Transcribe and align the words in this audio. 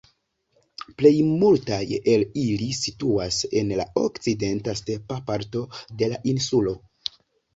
Plej 0.99 1.09
multaj 1.41 1.81
el 2.13 2.23
ili 2.43 2.69
situas 2.77 3.37
en 3.61 3.69
la 3.81 3.85
okcidenta, 4.03 4.75
stepa 4.81 5.19
parto 5.29 5.61
de 6.01 6.09
la 6.15 6.21
insulo. 6.33 6.75